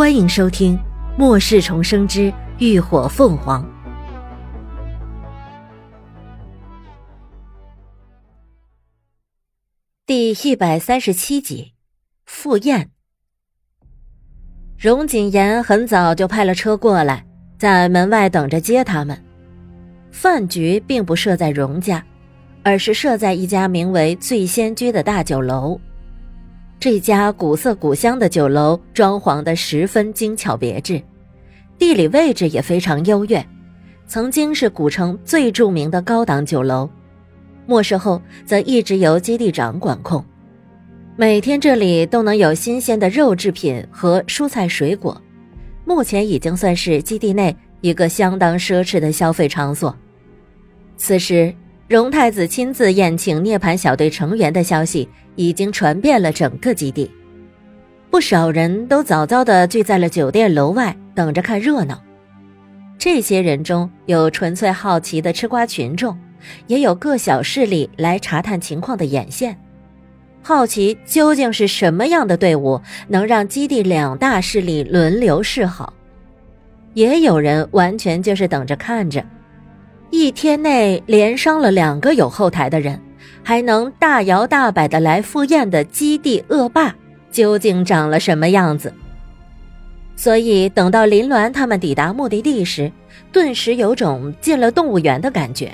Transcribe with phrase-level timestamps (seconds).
[0.00, 0.78] 欢迎收听
[1.18, 3.62] 《末世重生之浴火凤凰》
[10.06, 11.74] 第一百三十七集。
[12.24, 12.90] 赴宴，
[14.78, 17.26] 荣锦言很早就派了车过来，
[17.58, 19.22] 在门外等着接他们。
[20.10, 22.02] 饭局并不设在荣家，
[22.62, 25.78] 而是设在一家名为“醉仙居”的大酒楼。
[26.80, 30.98] 这家古色古香的酒楼装潢的十分精巧别致，
[31.76, 33.46] 地理位置也非常优越，
[34.06, 36.88] 曾经是古城最著名的高档酒楼。
[37.66, 40.24] 末世后则一直由基地长管控，
[41.16, 45.20] 每天这里都能有新鲜的肉制品和蔬菜水果，
[45.84, 49.94] 目前已经算是基地内一个相当奢侈的消费场所。
[50.96, 51.54] 此时。
[51.90, 57.10] 荣太子亲自宴请涅槃小队成员的消息已经传遍了整个基地，
[58.12, 62.00] 不少人都早早的聚在了酒店楼外，等着看热闹。
[62.96, 66.16] 这些人中有纯粹好奇的吃瓜群众，
[66.68, 69.58] 也有各小势力来查探情况的眼线，
[70.42, 75.92] 好奇究竟是什么样的队伍能让基地两大势力轮流示好，
[76.94, 79.20] 也有人完全就是等着看着。
[80.10, 83.00] 一天内连伤了两个有后台的人，
[83.42, 86.94] 还能大摇大摆的来赴宴的基地恶霸，
[87.30, 88.92] 究竟长了什么样子？
[90.16, 92.90] 所以等到林鸾他们抵达目的地时，
[93.32, 95.72] 顿时有种进了动物园的感觉。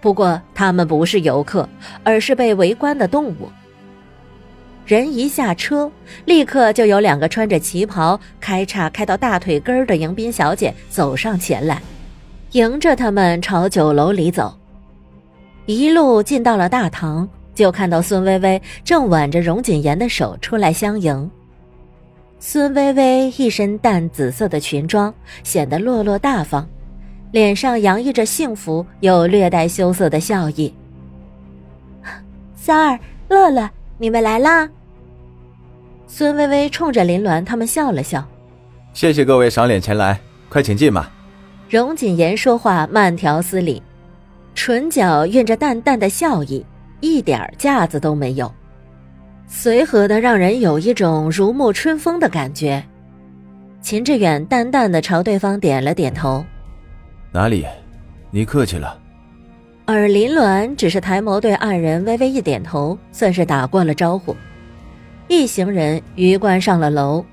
[0.00, 1.66] 不过他们不是游客，
[2.02, 3.50] 而是被围观的动物。
[4.84, 5.90] 人一下车，
[6.26, 11.80] 立刻就有两个穿着旗袍、开叉开到大腿根儿的迎宾小姐走上前来。
[12.54, 14.56] 迎着他们朝酒楼里走，
[15.66, 21.28] 一路进到了大堂，就看到孙薇薇正挽着荣锦言的手出来相迎。
[22.38, 26.64] 孙薇薇一身淡紫色的裙装，显得落落大方，
[27.32, 30.72] 脸上洋溢着幸福又略带羞涩的笑意。
[32.54, 34.70] 三儿、乐乐，你们来啦！
[36.06, 38.24] 孙薇薇冲着林鸾他们笑了笑
[38.94, 41.10] ：“谢谢各位赏脸前来，快请进吧。”
[41.74, 43.82] 荣锦言说话慢条斯理，
[44.54, 46.64] 唇角蕴着淡淡的笑意，
[47.00, 48.48] 一点架子都没有，
[49.48, 52.80] 随和的让人有一种如沐春风的感觉。
[53.80, 56.44] 秦志远淡淡的朝对方点了点头
[57.34, 57.66] ：“哪里，
[58.30, 58.96] 你客气了。”
[59.84, 64.36] 而林鸾只是抬眸对二人微微一点头，算是打过了招呼。
[65.26, 67.26] 一行人鱼贯上了楼，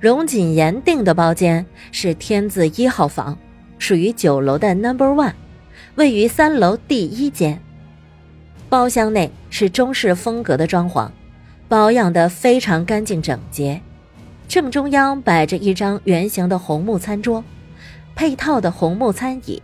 [0.00, 3.36] 荣锦言订的包间是天字一号房。
[3.78, 5.34] 属于酒楼的 Number One，
[5.96, 7.60] 位于三楼第一间。
[8.68, 11.08] 包厢内是中式风格的装潢，
[11.68, 13.80] 保养的非常干净整洁。
[14.48, 17.44] 正中央摆着一张圆形的红木餐桌，
[18.14, 19.62] 配套的红木餐椅。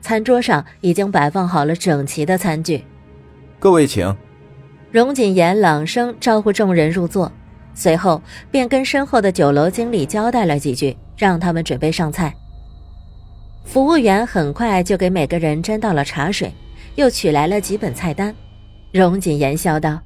[0.00, 2.84] 餐桌上已经摆放好了整齐的餐具。
[3.58, 4.14] 各位请。
[4.92, 7.30] 荣锦言朗声招呼众人入座，
[7.74, 12.34] 随后便跟身后的酒楼经理交代了几句，让他们准备上菜。
[13.66, 16.50] 服务员很快就给每个人斟到了茶水，
[16.94, 18.34] 又取来了几本菜单。
[18.92, 20.00] 荣锦言笑道：“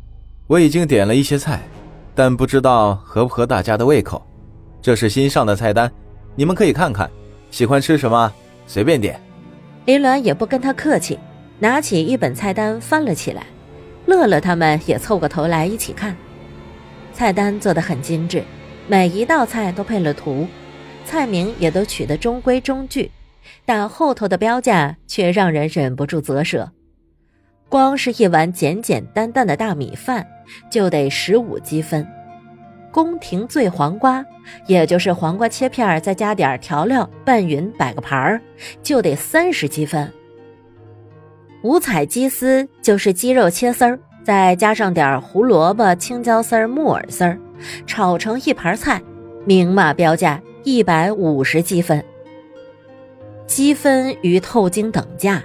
[0.48, 1.60] 我已经点了一些菜，
[2.15, 4.26] 但不知道合不合大家的胃口。
[4.81, 5.93] 这是新上的菜单，
[6.34, 7.09] 你们可以看看，
[7.50, 8.32] 喜欢吃什么
[8.66, 9.21] 随便点。”
[9.84, 11.19] 林鸾也不跟他客气，
[11.59, 13.44] 拿起一本菜单翻了起来。
[14.06, 16.16] 乐乐他们也凑过头来一起看。
[17.12, 18.42] 菜单做的很精致，
[18.88, 20.48] 每一道菜都配了图，
[21.04, 23.10] 菜名也都取得中规中矩。
[23.72, 26.72] 但后头的标价却让人忍不住啧舌，
[27.69, 30.26] 光是一碗简简单单的大米饭
[30.69, 32.04] 就得十五积分，
[32.91, 34.26] 宫廷醉黄瓜，
[34.66, 38.41] 也就是黄瓜切片再加点调料拌匀摆个盘儿，
[38.82, 40.12] 就得三十积分。
[41.62, 47.39] 五彩鸡丝就是鸡肉切丝儿，再加上点胡萝卜、青椒丝、木耳丝儿，
[47.86, 49.00] 炒成一盘菜，
[49.44, 52.04] 明码标价一百五十积分。
[53.50, 55.42] 积分与透晶等价，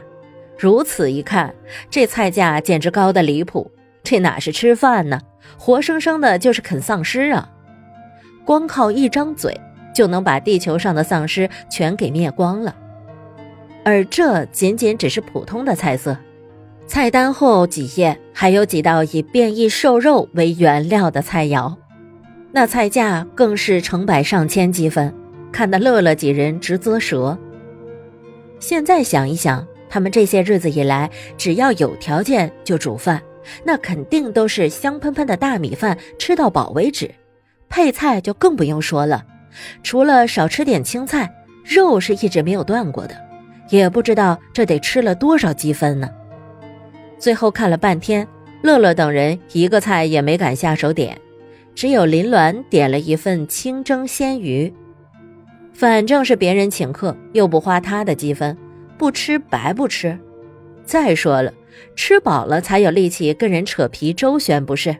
[0.59, 1.51] 如此一看，
[1.89, 3.71] 这菜价简直高的离谱。
[4.03, 5.19] 这哪是吃饭呢？
[5.57, 7.49] 活生生的就是啃丧尸啊！
[8.45, 9.59] 光靠一张嘴
[9.91, 12.75] 就能把地球上的丧尸全给灭光了。
[13.83, 16.15] 而这仅仅只是普通的菜色，
[16.85, 21.75] 菜单后几页还有几道以变异兽肉为原料的菜肴，
[22.51, 25.11] 那菜价更是成百上千积分，
[25.51, 27.35] 看得乐乐几人直啧舌。
[28.59, 33.21] 现在想一想，他们这些日子以来，只要有条件就煮饭，
[33.63, 37.09] 那肯定都是香喷喷的大米饭，吃到饱为止。
[37.69, 39.23] 配菜就更不用说了，
[39.83, 41.29] 除了少吃点青菜，
[41.63, 43.15] 肉是一直没有断过的，
[43.69, 46.09] 也不知道这得吃了多少积分呢。
[47.19, 48.27] 最后看了半天，
[48.61, 51.19] 乐乐等人一个菜也没敢下手点，
[51.73, 54.73] 只有林鸾点了一份清蒸鲜鱼。
[55.75, 58.57] 反正是别人请客，又不花他的积分，
[58.97, 60.17] 不吃白不吃。
[60.85, 61.53] 再说了，
[61.97, 64.95] 吃饱了才有力气跟人扯皮周旋，不是？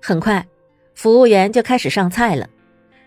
[0.00, 0.46] 很快，
[0.94, 2.48] 服务员就开始上菜了，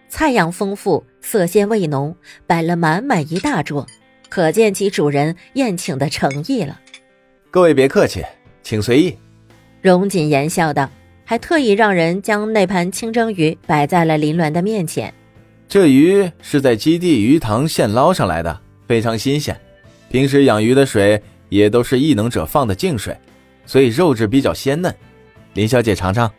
[0.10, 2.14] 菜样丰富，色鲜味浓，
[2.46, 3.88] 摆了满满一大桌，
[4.28, 6.78] 可见其主人宴请的诚意了。
[7.50, 8.22] 各位别客气，
[8.62, 9.18] 请随意。
[9.82, 10.90] 荣锦言笑道，
[11.24, 15.14] 还特意让人将那盘清蒸鱼摆在了林鸾的面前。
[15.70, 19.60] 这鱼是在基地鱼塘现捞上来的，非常新鲜。
[20.10, 23.18] 平时养鱼的水也都是异能者放的净水，
[23.66, 24.94] 所以肉质比较鲜嫩。
[25.56, 26.32] 林小姐尝尝。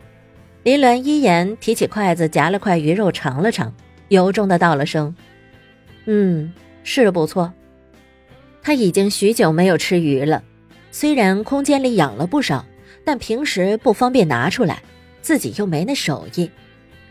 [0.63, 3.71] 林鸾一言提起筷子夹了块鱼肉尝了尝，
[4.07, 5.15] 由衷的道了声
[6.05, 6.51] ：“嗯，
[6.83, 7.53] 是不错。”
[8.63, 10.43] 他已经许久没有吃鱼了，
[10.91, 12.65] 虽然空间里养了不少，
[13.05, 14.81] 但平时不方便拿出来，
[15.21, 16.49] 自己又没那手艺，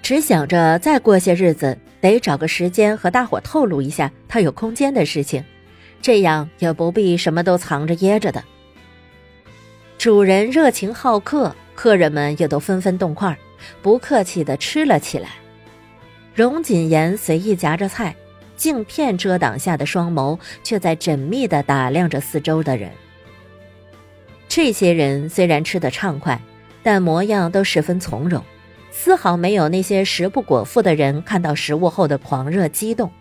[0.03, 1.79] 只想着再过些日子。
[2.01, 5.43] 得找个时间和大伙透露一下他有空间的事情，
[6.01, 8.45] 这样也不必什么都藏着掖着的。
[9.99, 13.37] 主人热情好客，客人们也都纷纷动筷，
[13.83, 15.31] 不客气的吃了起来。
[16.37, 18.15] 荣锦言随意夹着菜，
[18.57, 22.93] 镜片遮挡下的双眸却在缜密的打量着四周的人。
[24.47, 26.41] 这些人虽然吃得畅快，
[26.85, 28.41] 但模样都十分从容。
[29.01, 33.13] 丝毫没有那些食不果腹的人看到食物后的狂热激动。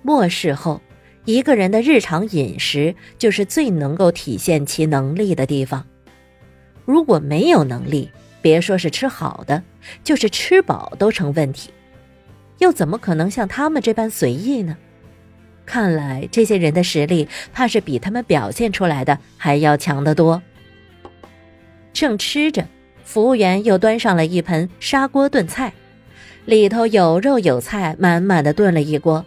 [0.00, 0.80] 末世后，
[1.26, 5.84] 一个人的日常饮食就是最能够体现其能力的地方。
[6.86, 8.10] 如果没有能力，
[8.40, 9.62] 别说是吃好的，
[10.02, 11.70] 就是吃饱都成问题。
[12.56, 14.78] 又怎么可能像他们这般随意呢？
[15.66, 20.42] 看来这些人的实力，怕是比他们表现出来的还要强得多。
[21.92, 22.66] 正吃着。
[23.06, 25.72] 服务员又端上了一盆砂锅炖菜，
[26.44, 29.24] 里头有肉有菜，满满的炖了一锅。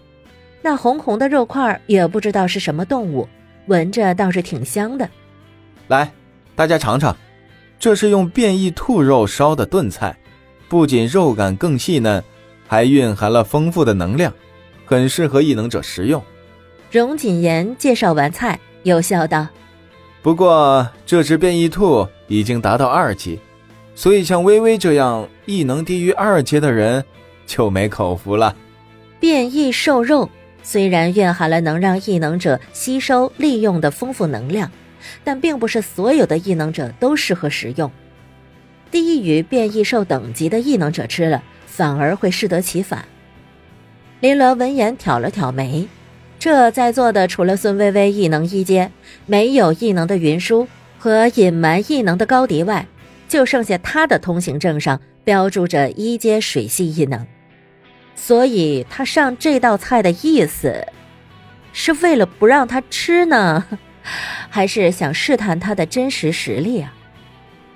[0.62, 3.28] 那红红的肉块也不知道是什么动物，
[3.68, 5.10] 闻着倒是挺香的。
[5.88, 6.12] 来，
[6.56, 7.16] 大家尝尝，
[7.80, 10.16] 这是用变异兔肉烧的炖菜，
[10.68, 12.22] 不仅肉感更细嫩，
[12.68, 14.32] 还蕴含了丰富的能量，
[14.86, 16.22] 很适合异能者食用。
[16.92, 19.48] 荣锦言介绍完菜，又笑道
[20.22, 23.40] ：“不过这只变异兔已经达到二级。”
[24.00, 27.04] 所以，像微微这样异能低于二阶的人，
[27.46, 28.56] 就没口福了。
[29.20, 30.30] 变异兽肉
[30.64, 34.72] 虽然蕴含了能让异能者吸收利用的丰富能量，
[35.26, 37.92] 但并不是所有的异能者都适合食用。
[38.90, 43.04] 低于变异兽等级的异能者吃了，反而会适得其反。
[44.22, 45.90] 林鸾闻言挑了挑眉，
[46.40, 48.92] 这在座的除了孙微微异能一阶，
[49.26, 52.88] 没有异能的云舒和隐瞒异能的高迪外。
[53.30, 57.26] 就剩下他的通行证上标注着一阶水系异能，
[58.16, 60.88] 所以他上这道菜的意思，
[61.72, 63.64] 是为了不让他吃呢，
[64.50, 66.92] 还是想试探他的真实实力啊？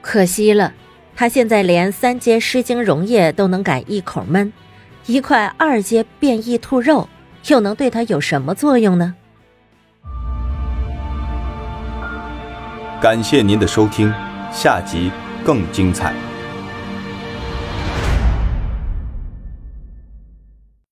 [0.01, 0.73] 可惜了，
[1.15, 4.51] 他现在连三阶狮精溶液都能敢一口闷，
[5.05, 7.07] 一块二阶变异兔肉
[7.47, 9.13] 又能对他有什么作用呢？
[12.99, 14.11] 感谢您的收听，
[14.51, 15.11] 下集。
[15.43, 16.32] 更精彩。